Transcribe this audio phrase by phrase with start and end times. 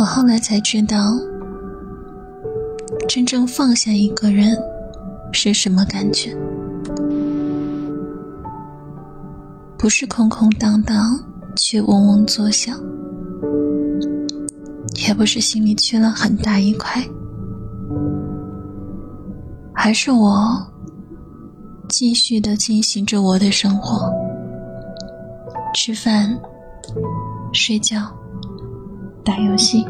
[0.00, 0.96] 我后来才知道，
[3.08, 4.56] 真正放下一个人
[5.32, 6.32] 是什么感觉。
[9.76, 11.18] 不是空空荡荡
[11.56, 12.78] 却嗡嗡作响，
[15.08, 17.04] 也不是心里缺了很大一块，
[19.74, 20.64] 还是我
[21.88, 24.12] 继续的进行着我的生活，
[25.74, 26.38] 吃饭、
[27.52, 28.17] 睡觉。
[29.28, 29.84] 打游戏，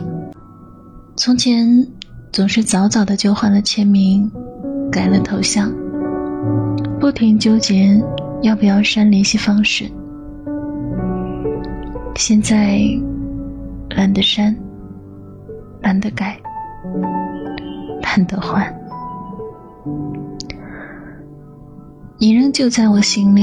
[1.14, 1.86] 从前
[2.32, 4.28] 总是早早的就换了签名，
[4.90, 5.72] 改了头像，
[6.98, 8.02] 不停纠结
[8.42, 9.88] 要不要删联系方式。
[12.16, 12.80] 现在
[13.90, 14.52] 懒得删，
[15.82, 16.36] 懒得改，
[18.02, 18.74] 懒得换，
[22.18, 23.42] 你仍旧在我心里。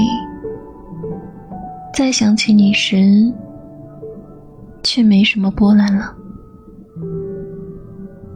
[1.93, 3.31] 再想起你时。
[4.95, 6.15] 却没什么波澜了，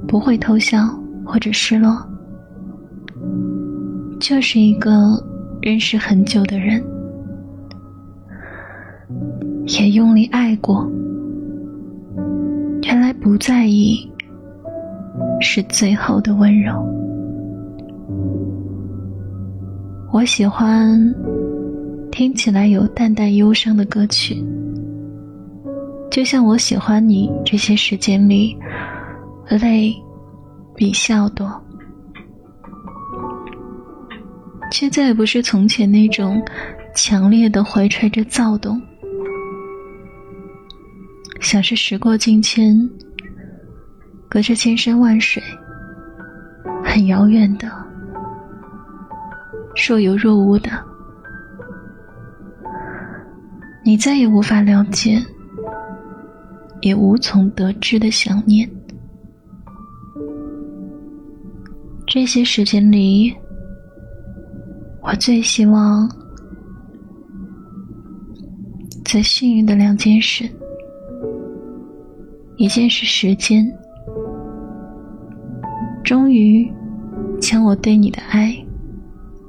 [0.06, 0.90] 不会偷笑
[1.26, 2.06] 或者失落，
[4.20, 4.92] 就是一个
[5.62, 6.84] 认识很久的人，
[9.68, 10.86] 也用力爱过，
[12.82, 14.06] 原来不在意
[15.40, 16.74] 是最后的温柔。
[20.12, 21.00] 我喜欢
[22.12, 24.44] 听起来有淡淡忧伤的歌曲。
[26.12, 28.58] 就像我喜欢你这些时间里，
[29.48, 29.96] 泪
[30.76, 31.50] 比笑多，
[34.72, 36.42] 却再也不是从前那种
[36.96, 38.82] 强烈的怀揣着躁动，
[41.40, 42.76] 像是时过境迁，
[44.28, 45.42] 隔着千山万水，
[46.84, 47.70] 很遥远的，
[49.88, 50.72] 若有若无的，
[53.86, 55.24] 你再也无法了解。
[56.82, 58.70] 也无从得知的想念，
[62.08, 63.34] 这些时间里，
[65.02, 66.10] 我最希望、
[69.04, 70.50] 最幸运的两件事，
[72.56, 73.70] 一件是时间，
[76.04, 76.72] 终于
[77.42, 78.56] 将我对你的爱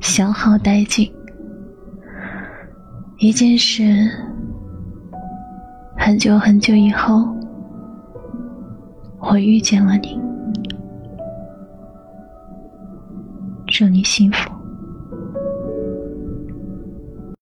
[0.01, 1.09] 消耗殆尽；
[3.19, 4.11] 一件事。
[6.11, 7.25] 很久很久以后，
[9.21, 10.21] 我遇见了你。
[13.69, 14.51] 祝你幸福。